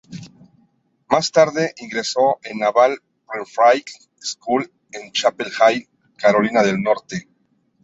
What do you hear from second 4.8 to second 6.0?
en Chapel Hill,